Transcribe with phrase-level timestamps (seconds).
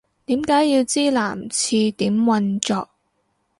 [0.25, 2.89] 點解要知男廁點運作